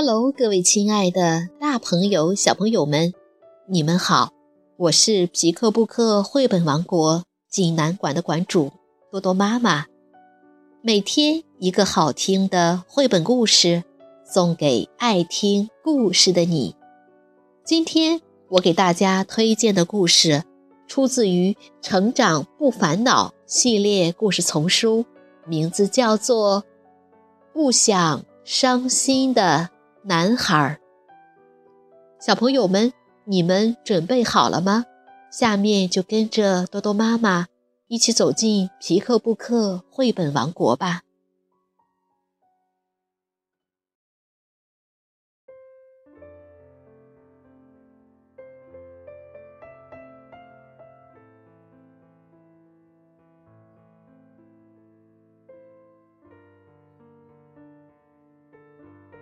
[0.00, 3.12] Hello，各位亲爱的大朋友、小朋友们，
[3.66, 4.30] 你们好！
[4.76, 8.70] 我是皮克布克绘本王国济南馆的馆主
[9.10, 9.86] 多多妈妈。
[10.82, 13.82] 每天一个好听的绘本故事，
[14.24, 16.76] 送给爱听故事的你。
[17.64, 18.20] 今天
[18.50, 20.44] 我给大家推荐的故事，
[20.86, 21.52] 出自于
[21.82, 25.04] 《成长不烦恼》系列故事丛书，
[25.44, 26.62] 名字叫做
[27.52, 29.70] 《不想伤心的》。
[30.04, 30.80] 男孩儿，
[32.20, 32.92] 小朋友们，
[33.24, 34.84] 你们准备好了吗？
[35.30, 37.46] 下面就跟着多多妈妈
[37.88, 41.02] 一起走进皮克布克绘本王国吧。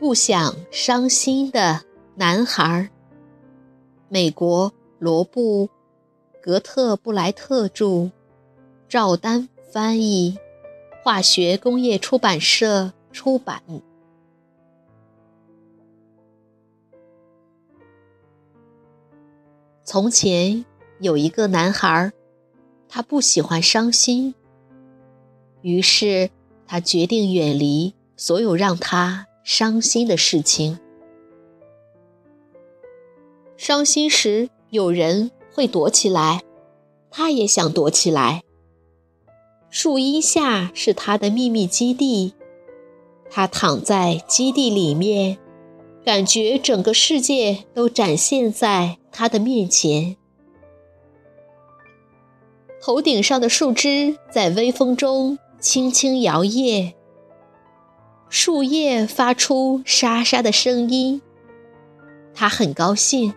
[0.00, 1.82] 不想伤心的
[2.14, 2.88] 男孩。
[4.08, 5.66] 美国罗布·
[6.40, 8.10] 格特布莱特著，
[8.88, 10.38] 赵丹翻译，
[11.04, 13.62] 化学工业出版社出版。
[19.84, 20.64] 从前
[21.00, 22.10] 有一个男孩，
[22.88, 24.34] 他不喜欢伤心，
[25.60, 26.30] 于是
[26.66, 29.26] 他决定远离所有让他。
[29.52, 30.78] 伤心的事情，
[33.56, 36.42] 伤心时有人会躲起来，
[37.10, 38.44] 他也想躲起来。
[39.68, 42.32] 树荫下是他的秘密基地，
[43.28, 45.36] 他躺在基地里面，
[46.04, 50.16] 感觉整个世界都展现在他的面前。
[52.80, 56.92] 头顶上的树枝在微风中轻轻摇曳。
[58.30, 61.20] 树叶发出沙沙的声音，
[62.32, 63.34] 他很高兴。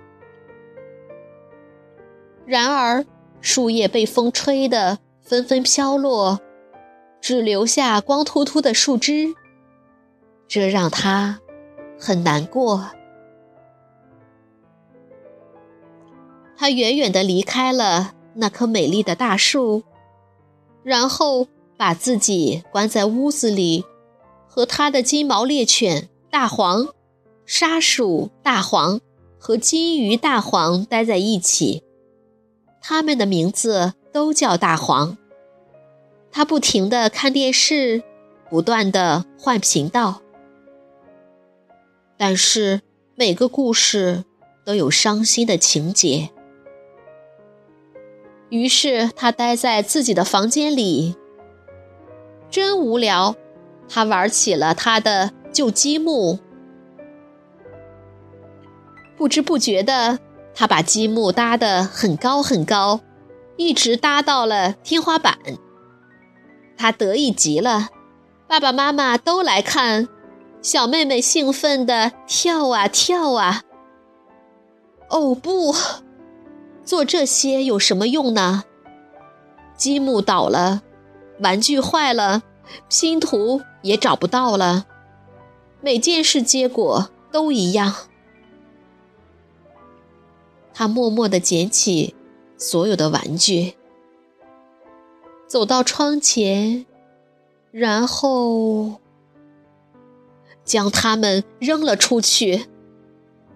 [2.45, 3.03] 然而，
[3.41, 6.39] 树叶被风吹得纷纷飘落，
[7.19, 9.33] 只留下光秃秃的树枝，
[10.47, 11.39] 这让他
[11.99, 12.91] 很难过。
[16.55, 19.81] 他远远地离开了那棵美丽的大树，
[20.83, 23.83] 然后把自己关在屋子里。
[24.55, 26.89] 和他的金毛猎犬大黄、
[27.43, 29.01] 沙鼠大黄
[29.39, 31.81] 和金鱼大黄待在一起，
[32.79, 35.17] 他们的名字都叫大黄。
[36.31, 38.03] 他不停地看电视，
[38.47, 40.21] 不断地换频道，
[42.15, 42.81] 但是
[43.15, 44.23] 每个故事
[44.63, 46.29] 都有伤心的情节。
[48.49, 51.15] 于是他待在自己的房间里，
[52.51, 53.35] 真无聊。
[53.87, 56.39] 他玩起了他的旧积木，
[59.15, 60.19] 不知不觉的，
[60.55, 63.01] 他把积木搭得很高很高，
[63.57, 65.37] 一直搭到了天花板。
[66.75, 67.89] 他得意极了，
[68.47, 70.07] 爸爸妈妈都来看，
[70.61, 73.61] 小妹妹兴奋地跳啊跳啊。
[75.09, 75.75] 哦不，
[76.83, 78.63] 做这些有什么用呢？
[79.75, 80.81] 积木倒了，
[81.39, 82.41] 玩具坏了。
[82.89, 84.85] 拼图也找不到了，
[85.81, 87.93] 每件事结果都一样。
[90.73, 92.15] 他默默地捡起
[92.57, 93.75] 所有的玩具，
[95.47, 96.85] 走到窗前，
[97.71, 98.99] 然后
[100.65, 102.65] 将它们扔了出去。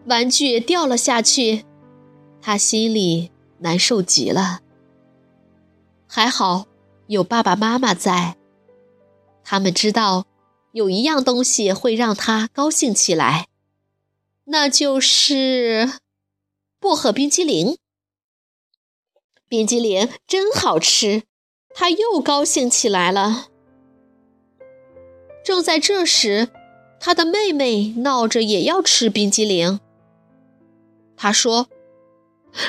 [0.06, 1.66] 玩具掉了下去，
[2.42, 4.62] 他心里难受极了。
[6.08, 6.66] 还好
[7.08, 8.37] 有爸爸妈妈在。
[9.50, 10.26] 他们知道，
[10.74, 13.48] 有一样东西会让他高兴起来，
[14.44, 15.90] 那就是
[16.82, 17.78] 薄荷冰激凌。
[19.48, 21.24] 冰激凌真好吃，
[21.74, 23.48] 他又高兴起来了。
[25.46, 26.50] 正在这时，
[27.00, 29.80] 他的妹妹闹着也要吃冰激凌。
[31.16, 31.70] 他说：“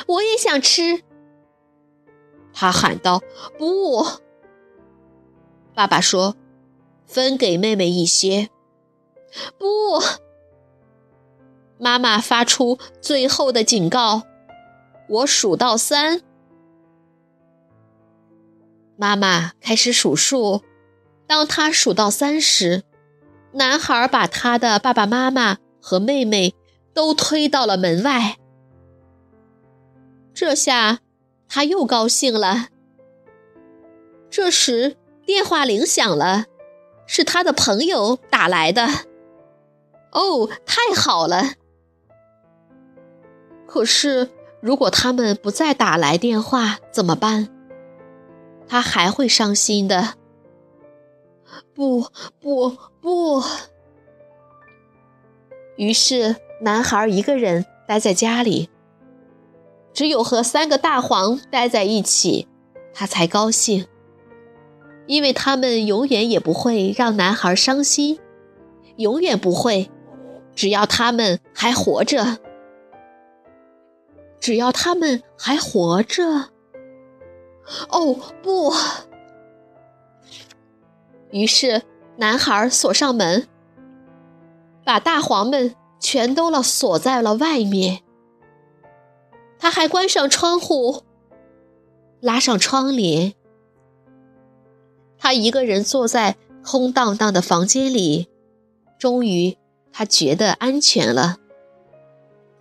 [0.07, 1.03] 我也想吃。”
[2.55, 3.21] 他喊道
[3.59, 4.05] ：“不！”
[5.75, 6.37] 爸爸说。
[7.09, 8.49] 分给妹妹一些。
[9.57, 9.65] 不，
[11.77, 14.23] 妈妈发出最后的警告。
[15.09, 16.21] 我数到三，
[18.95, 20.61] 妈妈开始数数。
[21.25, 22.83] 当她数到三时，
[23.53, 26.53] 男孩把他的爸爸妈妈和妹妹
[26.93, 28.37] 都推到了门外。
[30.33, 30.99] 这下
[31.47, 32.67] 他又高兴了。
[34.29, 34.95] 这时
[35.25, 36.45] 电话铃响了。
[37.11, 38.87] 是他的朋友打来的。
[40.11, 41.53] 哦，太好了！
[43.65, 44.29] 可是，
[44.61, 47.49] 如果他们不再打来电话怎么办？
[48.67, 50.13] 他还会伤心的。
[51.73, 52.05] 不
[52.39, 53.41] 不不！
[55.77, 58.69] 于是，男孩一个人待在家里，
[59.93, 62.47] 只有和三个大黄待在一起，
[62.93, 63.87] 他才高兴，
[65.09, 68.19] 因为他们永远也不会让男孩伤心，
[68.97, 69.89] 永远不会，
[70.53, 72.37] 只要他们还活着。
[74.39, 76.51] 只要他们还活着。
[77.89, 78.71] 哦不！
[81.31, 81.81] 于是
[82.17, 83.47] 男孩锁上门，
[84.85, 88.03] 把大黄们全都了锁在了外面。
[89.57, 91.01] 他还关上窗户，
[92.19, 93.33] 拉上窗帘。
[95.19, 98.27] 他一个人坐在空荡荡的房间里，
[98.97, 99.57] 终于
[99.91, 101.37] 他觉得安全了。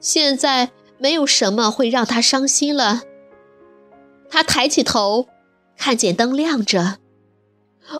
[0.00, 0.70] 现在。
[1.00, 3.02] 没有什么会让他伤心了。
[4.28, 5.28] 他抬起头，
[5.76, 6.96] 看见灯亮着。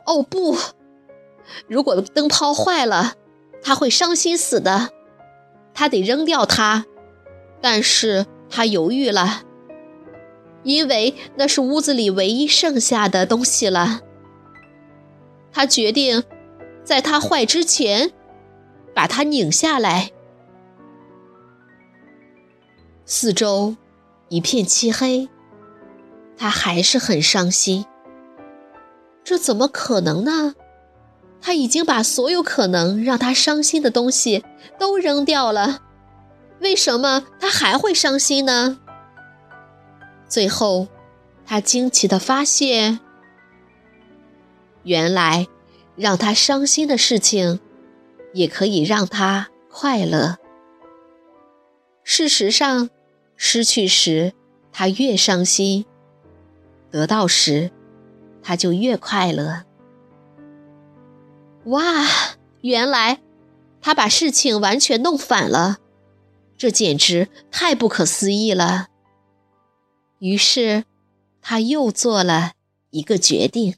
[0.05, 0.57] 哦不！
[1.69, 3.15] 如果灯泡坏了，
[3.63, 4.91] 他会伤心死的。
[5.73, 6.87] 他得扔掉它，
[7.61, 9.43] 但是他犹豫了，
[10.65, 14.01] 因为那是屋子里唯一剩下的东西了。
[15.53, 16.23] 他决定，
[16.85, 18.13] 在它坏之前，
[18.95, 20.13] 把它拧下来。
[23.05, 23.77] 四周
[24.29, 25.29] 一片漆黑，
[26.37, 27.87] 他还是很伤心。
[29.25, 30.55] 这怎么可能呢？
[31.41, 34.45] 他已经把所有可能让他伤心的东西
[34.79, 35.83] 都扔掉了，
[36.61, 38.79] 为什么他还会伤心呢？
[40.29, 40.89] 最后，
[41.47, 43.01] 他惊奇地发现，
[44.89, 45.47] 原来
[45.97, 47.61] 让他伤心的事情，
[48.33, 50.39] 也可以让他快乐。
[52.03, 52.89] 事实上。
[53.41, 54.33] 失去时，
[54.73, 55.85] 他越伤心；
[56.91, 57.71] 得到时，
[58.43, 59.63] 他就越快乐。
[61.67, 62.05] 哇，
[62.63, 63.21] 原来
[63.81, 65.79] 他把事情完全弄反了，
[66.57, 68.89] 这简直太不可思议了。
[70.19, 70.85] 于是，
[71.41, 72.55] 他又做了
[72.91, 73.77] 一个决定。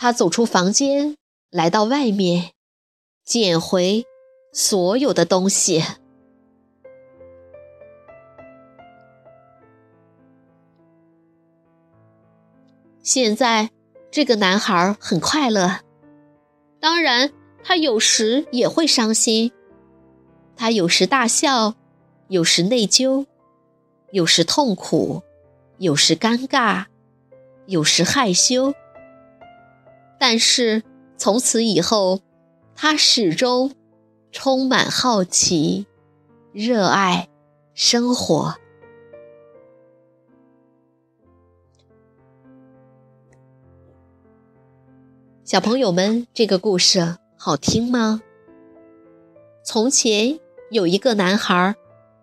[0.00, 1.16] 他走出房间，
[1.50, 2.52] 来到外面，
[3.24, 4.06] 捡回
[4.52, 5.82] 所有的东西。
[13.02, 13.70] 现在，
[14.12, 15.80] 这个男孩很快乐。
[16.78, 17.32] 当然，
[17.64, 19.50] 他有时也会伤心。
[20.56, 21.74] 他有时大笑，
[22.28, 23.26] 有时内疚，
[24.12, 25.24] 有时痛苦，
[25.78, 26.84] 有时尴尬，
[27.66, 28.72] 有时害羞。
[30.18, 30.82] 但是
[31.16, 32.20] 从此以后，
[32.74, 33.72] 他始终
[34.32, 35.86] 充满好奇，
[36.52, 37.28] 热爱
[37.74, 38.56] 生活。
[45.44, 48.20] 小朋友们，这个故事好听吗？
[49.64, 50.38] 从前
[50.70, 51.74] 有一个男孩，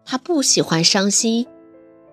[0.03, 1.47] 他不喜欢伤心，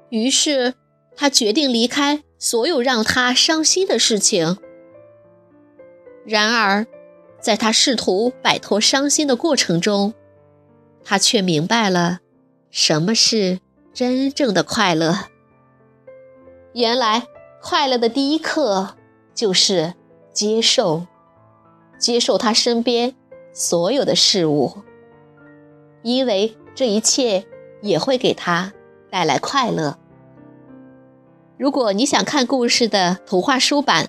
[0.08, 0.74] 于是
[1.14, 4.56] 他决定离开所有让他伤心的事情。
[6.24, 6.86] 然而，
[7.40, 10.14] 在他试图摆脱伤心的过程中，
[11.02, 12.20] 他却明白了
[12.70, 13.60] 什么是
[13.92, 15.26] 真正的快乐。
[16.74, 17.26] 原来，
[17.60, 18.96] 快乐的第一课
[19.34, 19.94] 就是。
[20.34, 21.06] 接受，
[21.98, 23.14] 接受他身边
[23.52, 24.78] 所有的事物，
[26.02, 27.44] 因为这一切
[27.82, 28.72] 也会给他
[29.10, 29.98] 带来快乐。
[31.58, 34.08] 如果你想看故事的图画书版，